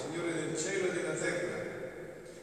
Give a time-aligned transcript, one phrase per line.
[0.00, 1.58] Signore del cielo e della terra,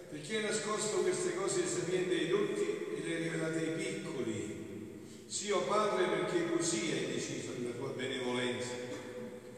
[0.10, 5.06] perché hai nascosto queste cose sapienti ai dotti e le hai rivelate ai piccoli.
[5.26, 8.74] Sì, o Padre, perché così hai deciso nella tua benevolenza.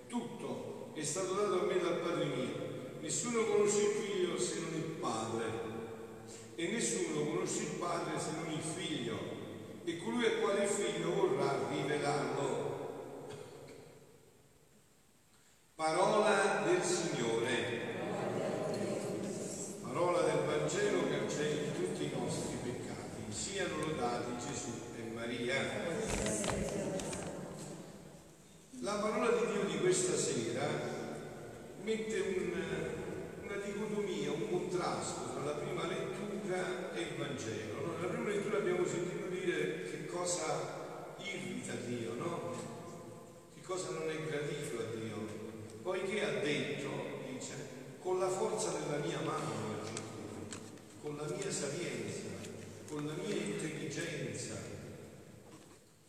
[0.08, 2.67] Tutto è stato dato a me dal Padre mio.
[3.02, 5.45] Nessuno conosce il Figlio se non il Padre.
[6.55, 9.17] E nessuno conosce il Padre se non il Figlio.
[9.84, 12.78] E colui al quale il Figlio vorrà rivelarlo.
[15.75, 17.80] Parola del Signore.
[19.81, 23.31] Parola del Vangelo che cancelli tutti i nostri peccati.
[23.31, 25.56] Siano lodati Gesù e Maria.
[28.81, 30.67] La parola di Dio di questa sera
[31.89, 32.61] mette un,
[33.41, 37.97] una dicotomia, un contrasto tra la prima lettura e il Vangelo.
[37.97, 42.53] Nella prima lettura abbiamo sentito dire che cosa irrita Dio, no?
[43.55, 45.47] Che cosa non è gradito a Dio
[45.81, 46.89] poiché ha detto,
[47.27, 47.53] dice,
[47.99, 49.77] con la forza della mia mano
[51.01, 52.27] con la mia sapienza,
[52.87, 54.53] con la mia intelligenza.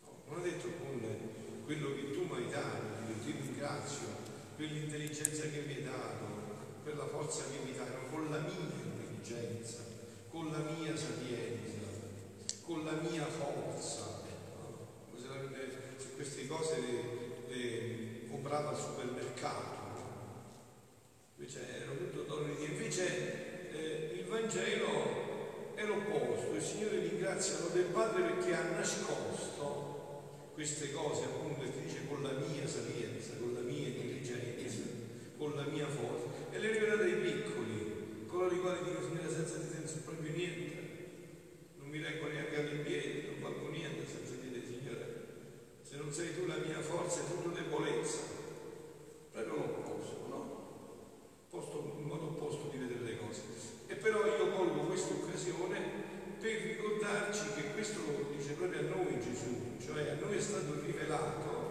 [0.03, 1.01] No, non ha detto con
[1.65, 4.20] quello che tu mi hai dato, io ti ringrazio
[4.61, 6.25] per l'intelligenza che mi hai dato,
[6.83, 9.79] per la forza che mi dai, con la mia intelligenza,
[10.29, 11.79] con la mia sapienza,
[12.61, 14.21] con la mia forza.
[14.59, 15.17] No?
[15.97, 19.79] Se queste cose le, le comprava al supermercato.
[21.37, 26.53] Invece era tutto d'oro di Invece eh, il Vangelo è l'opposto.
[26.53, 32.33] Il Signore ringrazia del Padre perché ha nascosto queste cose, appunto, che dice con la
[32.33, 34.11] mia sapienza, con la mia intelligenza,
[35.41, 39.57] con la mia forza, e le rivelate ai piccoli, coloro i quali dicono Signore senza
[39.57, 40.77] di te non so proprio niente,
[41.79, 45.25] non mi reggo neanche alle piedi, non valgo niente senza di te, Signore.
[45.81, 48.19] Se non sei tu la mia forza è tutto debolezza
[49.31, 50.39] proprio l'opposto, no?
[51.49, 53.41] Posto, un modo opposto di vedere le cose.
[53.87, 55.79] E però io colgo questa occasione
[56.39, 60.79] per ricordarci che questo lo dice proprio a noi Gesù, cioè a noi è stato
[60.85, 61.61] rivelato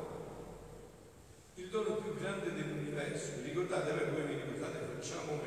[1.61, 3.43] il dono più grande dell'universo.
[3.43, 5.41] Ricordate, voi vi ricordate, facciamo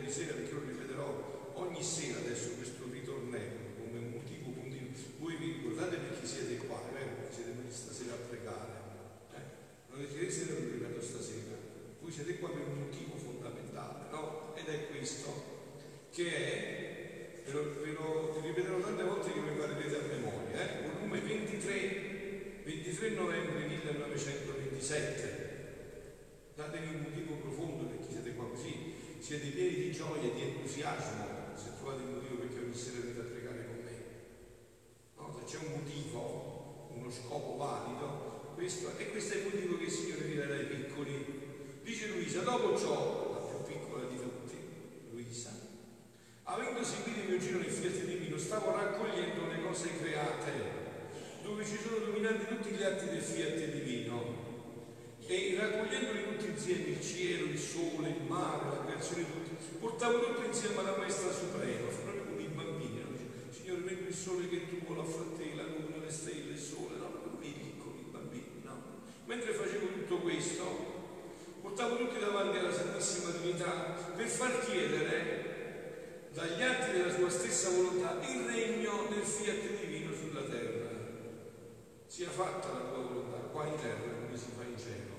[0.00, 4.90] di sera perché lo ripeterò ogni sera adesso questo ritornello come motivo continuo.
[5.18, 7.14] Voi vi ricordate perché siete qua, vero?
[7.16, 8.82] Perché siete venuti stasera a pregare
[9.92, 11.54] non è che l'ho ripeto stasera,
[12.00, 14.54] voi siete qua per un motivo fondamentale, no?
[14.56, 15.44] Ed è questo,
[16.10, 20.88] che è, ve lo, ve lo ripeterò tante volte che mi farete a memoria, eh?
[20.88, 25.50] volume 23, 23 novembre 1927.
[26.54, 28.91] Datevi un motivo profondo perché siete qua così,
[29.22, 33.22] siete pieni di gioia di entusiasmo, se trovate il motivo perché ogni sera venite a
[33.22, 33.94] pregare con me.
[35.14, 39.84] No, se c'è un motivo, uno scopo valido, questo, e questo è il motivo che
[39.84, 41.24] il Signore rivela ai piccoli.
[41.84, 44.56] Dice Luisa, dopo ciò, la più piccola di tutti,
[45.12, 45.50] Luisa,
[46.42, 50.50] avendo seguito il mio giro nel fiat divino, stavo raccogliendo le cose create,
[51.44, 54.41] dove ci sono dominanti tutti gli atti del fiat divino.
[55.32, 60.44] E raccogliendoli tutti insieme, il cielo, il sole, il mare, la creazione tutti, portavo tutto
[60.44, 63.00] insieme alla Maestra Suprema, proprio come i bambini.
[63.00, 63.16] No?
[63.50, 67.20] Signore, vedi il sole che tu vuoi affrontare, la luna, le stelle, il sole, no?
[69.24, 70.64] Mentre facevo tutto questo,
[71.62, 78.20] portavo tutti davanti alla Santissima Trinità per far chiedere dagli atti della sua stessa volontà
[78.28, 80.90] il regno del fiat divino sulla terra.
[82.06, 85.11] Sia fatta la tua volontà qua in terra come si fa in cielo.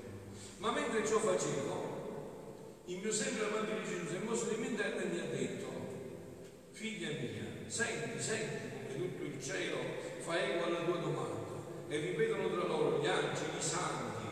[0.64, 4.82] Ma mentre ciò facevo, il mio sempre amante di Gesù si è mosso di mente
[4.82, 5.68] e mi ha detto,
[6.72, 9.76] figlia mia, senti, senti come tutto il cielo
[10.20, 11.52] fa eco alla tua domanda
[11.90, 14.26] e ripetono tra loro gli angeli, i santi,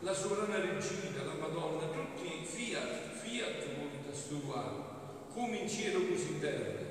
[0.00, 6.40] la sovrana regina, la Madonna, tutti fiat, fiat voluntas tua, come in cielo così in
[6.40, 6.84] terra.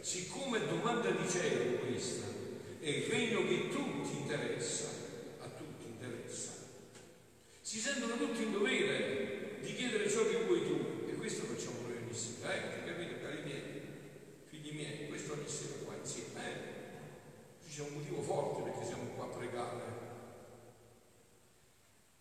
[0.00, 2.26] Siccome è domanda di cielo questa,
[2.78, 5.07] è il regno che tutti interessa.
[7.78, 11.98] Si sentono tutti in dovere di chiedere ciò che vuoi tu, e questo facciamo noi
[12.02, 12.84] ogni sera, eh?
[12.84, 13.62] Capite, cari miei,
[14.48, 17.70] figli miei, questo ogni sera qua insieme, eh?
[17.70, 19.82] c'è un motivo forte perché siamo qua a pregare.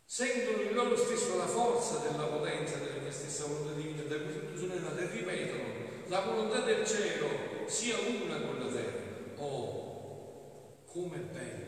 [0.05, 4.59] Sentono in loro stesso la forza della potenza della mia stessa volontà divina, da cui
[4.59, 5.63] sono nato, e ripetono,
[6.05, 7.29] la volontà del cielo
[7.65, 9.01] sia una con la terra.
[9.37, 11.65] Oh, come bello,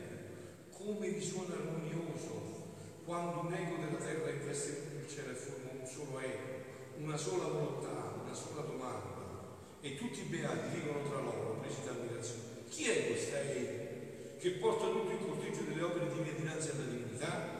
[0.77, 1.88] come risuona armonioso
[3.09, 6.61] quando un eco della terra investe il cielo e forma un solo eco,
[7.00, 9.17] una sola volontà, una sola domanda.
[9.81, 13.88] E tutti i beati dicono tra loro, presi da ammirazione, chi è questa Eva
[14.38, 17.57] che porta tutto il corteggio delle opere di mia dinanzi alla divinità?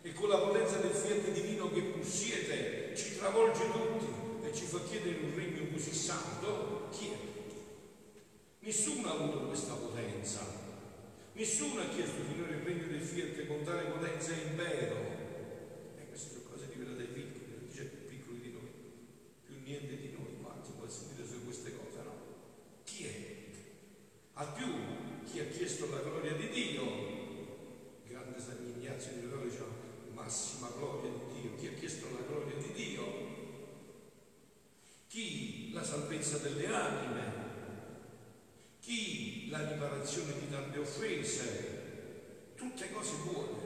[0.00, 4.06] e con la potenza del fiat divino che possiede ci travolge tutti
[4.42, 7.16] e ci fa chiedere un regno così santo, chi è?
[8.60, 10.40] Nessuno ha avuto questa potenza,
[11.38, 14.96] nessuno ha chiesto finire il regno del fiat con tale potenza e impero.
[15.96, 18.70] E queste sono cose di dai piccoli, non dice più piccoli di noi,
[19.46, 22.14] più niente di noi, quanti può sentire su queste cose, no?
[22.82, 23.36] Chi è?
[24.32, 24.66] Al più
[25.24, 26.82] chi ha chiesto la gloria di Dio,
[28.08, 29.66] grande San Ignazio di Loyola diceva
[30.14, 33.26] massima gloria di Dio, chi ha chiesto la gloria di Dio,
[35.06, 37.38] chi la salvezza delle anime,
[38.88, 43.58] chi la riparazione di tante offese, tutte cose buone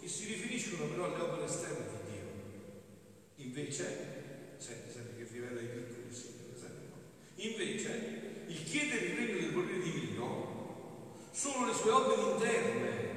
[0.00, 3.44] che si riferiscono però alle opere esterne di Dio.
[3.44, 6.96] Invece, senti, senti che rivela i piccoli, senti, no?
[7.34, 9.52] invece il chiedere il regno del
[11.30, 13.14] sono le sue opere interne,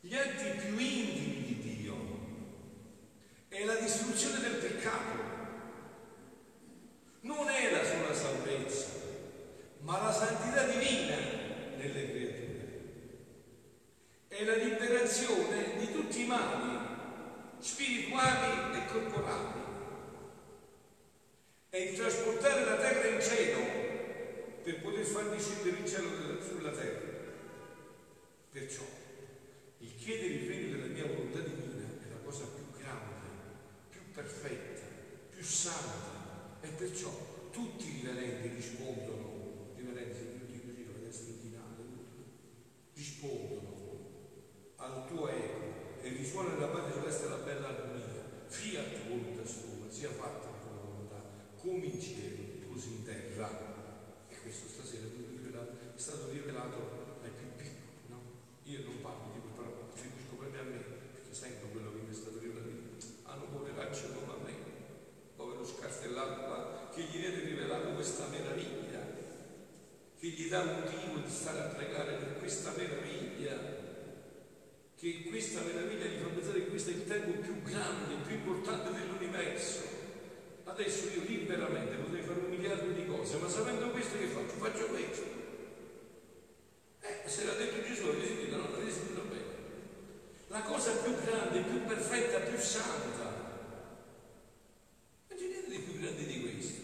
[0.00, 1.94] gli atti più intimi di Dio,
[3.48, 5.28] è la distruzione del peccato.
[7.22, 8.86] Non è la sola salvezza,
[9.80, 11.16] ma la santità divina
[11.76, 12.68] nelle creature.
[14.28, 16.78] È la liberazione di tutti i mali
[17.58, 19.60] spirituali e corporali.
[21.68, 23.60] È il trasportare la terra in cielo
[24.62, 27.08] per poter far discendere il cielo sulla terra.
[28.50, 28.82] Perciò
[29.78, 33.28] il chiedere il regno della mia volontà divina è la cosa più grande,
[33.88, 34.82] più perfetta,
[35.30, 37.10] più santa e perciò
[37.52, 40.16] tutti i riverenti rispondono, riverenti,
[40.50, 41.84] io così, lo vedete stradinale,
[42.94, 43.98] rispondono
[44.76, 48.08] al tuo ego e risuona nella parte celeste la bella armonia.
[48.46, 51.22] Fiat volontà sua, sia fatta la tua volontà,
[51.60, 53.68] come in cielo, così in terra
[54.42, 58.18] questo stasera è stato rivelato ai più piccoli, no?
[58.64, 60.78] Io non parlo di quel, però attribuisco proprio a me,
[61.12, 62.96] perché sento quello che mi è stato rivelato.
[63.24, 64.54] Hanno poveraccio come a me,
[65.36, 69.00] povero scartellato qua, che gli viene rivelato questa meraviglia,
[70.18, 73.56] che gli dà motivo di stare a pregare per questa meraviglia,
[74.96, 78.92] che questa meraviglia gli fa pensare che questo è il tempo più grande, più importante
[78.92, 79.98] dell'universo
[80.80, 84.54] Adesso io liberamente potrei fare un miliardo di cose, ma sapendo questo che faccio?
[84.54, 85.24] Faccio questo.
[87.00, 88.56] Eh, se l'ha detto Gesù, avete sentito?
[88.56, 89.44] No, avete sentito bene.
[90.46, 93.28] La cosa più grande, più perfetta, più santa.
[95.28, 96.80] Non c'è niente di più grande di questo,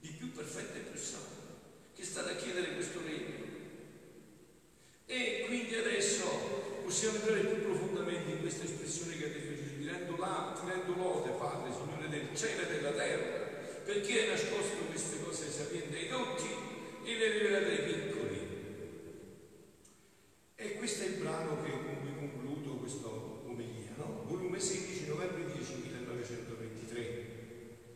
[0.00, 1.42] di più perfetta e più santa,
[1.94, 3.44] che state a chiedere questo regno.
[5.04, 9.86] E quindi adesso possiamo entrare più profondamente in questa espressione che ha detto Gesù, ti
[9.86, 13.46] rendo, là, ti rendo lode, Padre, Signore del cielo e della terra,
[13.84, 16.48] perché hai nascosto queste cose sapienti ai dotti
[17.04, 18.38] e le rivelate ai piccoli.
[20.56, 24.24] E questo è il brano che, con cui concludo questa omelia, no?
[24.26, 27.26] Volume 16, novembre 10, 1923.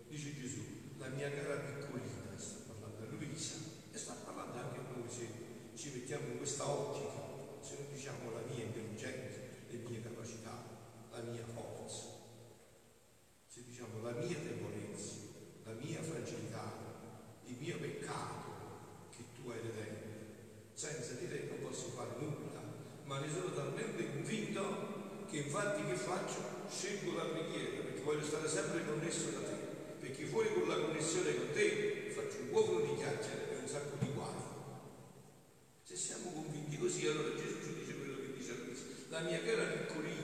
[0.06, 0.60] Dice Gesù,
[0.98, 3.56] la mia cara piccolina, sta parlando a Luisa,
[3.90, 5.26] e sta parlando anche a noi se
[5.74, 7.24] ci mettiamo in questa ottica,
[7.64, 10.52] se non diciamo la mia intelligenza, le mie capacità,
[11.10, 12.12] la mia forza
[13.66, 15.14] diciamo, la mia debolezza,
[15.64, 16.72] la mia fragilità,
[17.46, 18.52] il mio peccato
[19.16, 20.12] che tu hai redento.
[20.74, 22.60] Senza di te non posso fare nulla,
[23.04, 26.68] ma ne sono talmente convinto che infatti che faccio?
[26.68, 29.54] Scelgo la preghiera perché voglio stare sempre connesso da te,
[30.00, 33.96] perché fuori con la connessione con te faccio un buono di chiacchiere e un sacco
[33.98, 34.32] di guai.
[35.82, 38.74] Se siamo convinti così, allora Gesù ci dice quello che dice a lui,
[39.08, 40.22] la mia cara piccolina,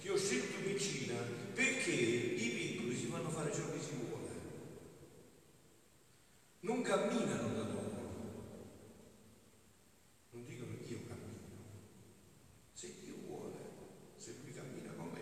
[0.00, 1.14] ti ho scelto vicina
[1.54, 4.30] perché i piccoli si fanno fare ciò che si vuole.
[6.60, 8.00] Non camminano da loro.
[10.30, 11.40] Non dicono io cammino.
[12.72, 13.58] Se Dio vuole,
[14.16, 15.20] se lui cammina con me.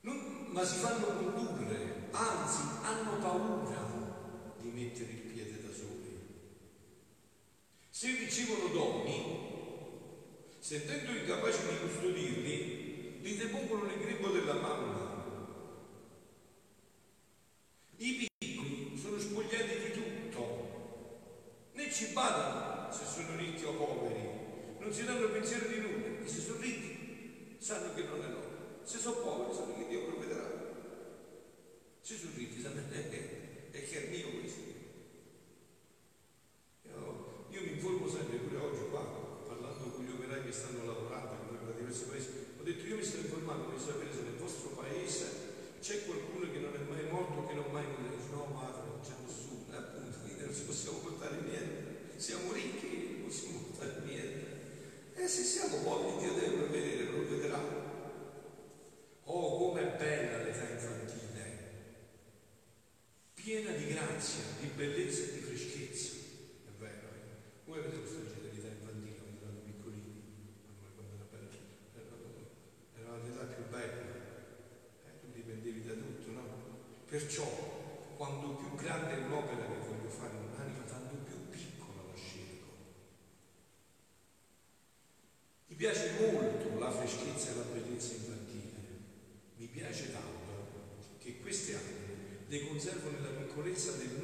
[0.00, 6.18] Non, ma si fanno condurre, anzi hanno paura di mettere il piede da soli.
[7.88, 9.44] Se ricevono doni,
[10.58, 15.05] sentendo incapaci di custodirli, li depongono nel grembo della mamma.
[64.16, 66.12] eleganza, di bellezza e di freschezza.
[66.64, 67.66] È vero, eh?
[67.66, 70.56] Voi avete questa genialità infantile quando erano piccolini,
[70.94, 71.52] quando era bella,
[72.96, 74.00] era l'età più bella,
[75.04, 75.20] eh?
[75.20, 76.42] tu dipendevi da tutto, no?
[77.06, 77.44] Perciò,
[78.16, 79.75] quando più grande è un'opera
[93.76, 94.15] It's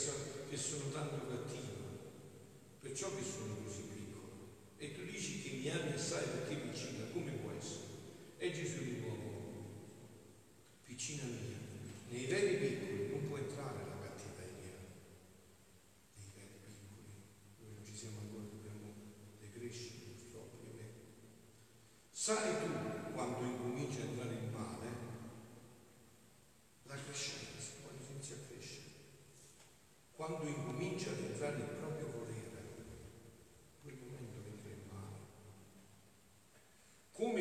[0.00, 1.76] sono, che sono tanto cattivo,
[2.80, 4.28] perciò che sono così piccolo.
[4.78, 7.84] E tu dici che mi ami assai perché piccina, come può essere?
[8.38, 9.64] E Gesù di nuovo,
[10.84, 11.58] piccina mia,
[12.08, 12.99] nei veri piccoli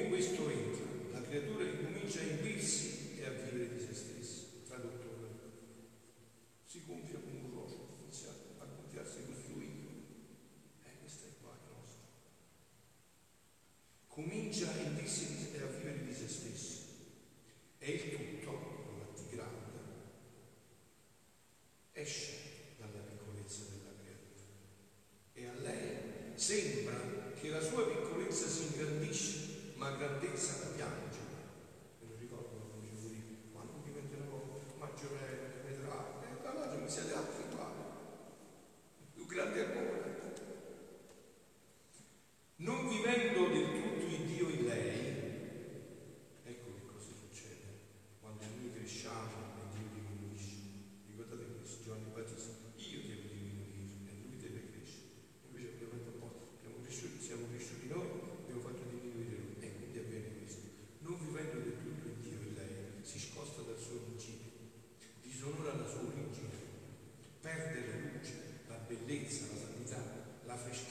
[0.10, 3.79] questo entra, la creatura incomincia a inibirsi e a vivere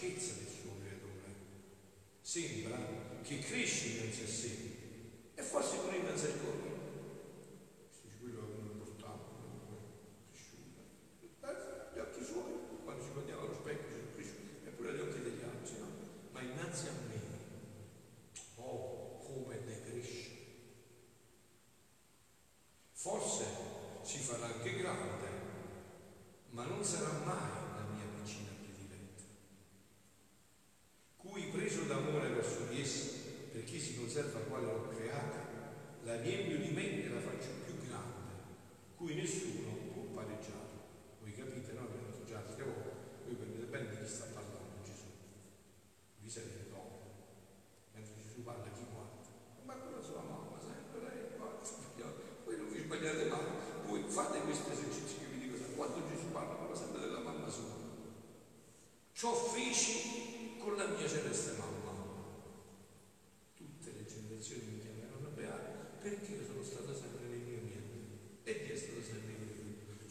[0.00, 1.34] ricchezza del suo creatore.
[2.20, 2.78] Sembra
[3.22, 4.50] che cresce innanzi a sé
[5.34, 6.77] e forse pure innanzi al corpo.
[36.08, 38.32] la riempio di me e la faccio più grande,
[38.96, 40.72] cui nessuno può pareggiare.
[41.20, 41.84] Voi capite, no?
[41.84, 42.64] Che non già volte,
[43.26, 45.04] voi capite bene di chi sta parlando Gesù.
[46.20, 47.12] Vi sapete dopo.
[47.92, 49.20] Mentre Gesù parla chi guarda.
[49.64, 51.60] Ma quella sua mamma, sempre lei guarda,
[52.44, 53.44] voi non vi sbagliate mai,
[53.84, 57.76] voi fate questo esercizio che vi dico, quando Gesù parla parla sempre della mamma sua.
[59.12, 61.67] Ciò feci con la mia celeste mamma.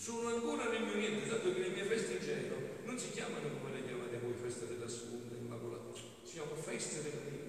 [0.08, 3.50] sono ancora nel mio niente, dato che le mie feste in cielo non si chiamano
[3.60, 5.92] come le chiamate voi, feste della seconda immacolata,
[6.24, 7.47] si chiamano feste della mia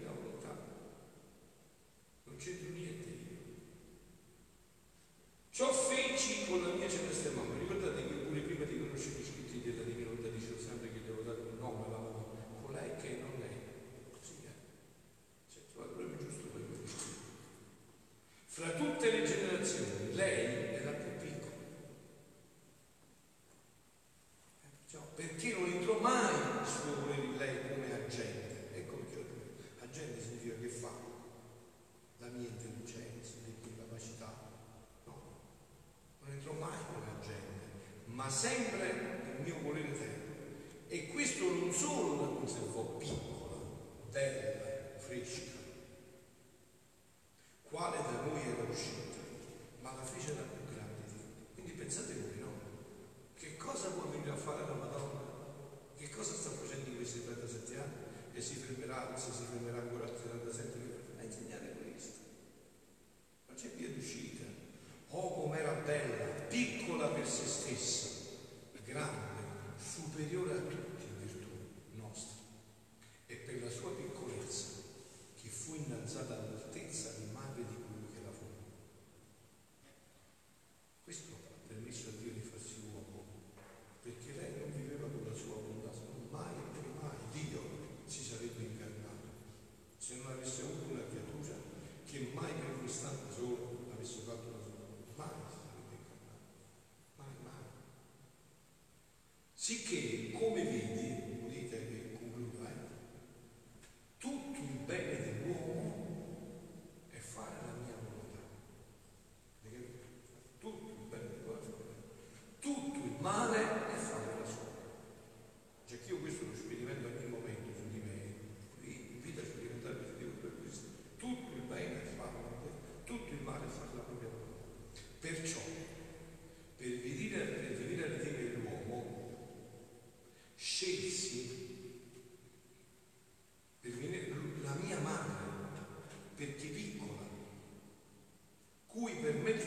[38.38, 38.87] sempre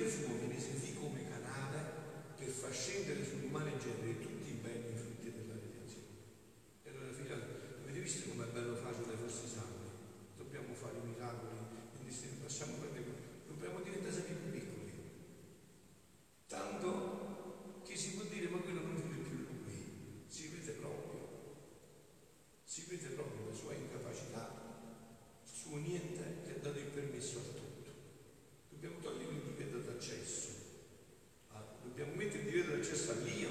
[0.02, 1.92] Gesù viene servito come canale
[2.36, 4.31] per far scendere sull'umano genere
[32.89, 33.51] just like Leo.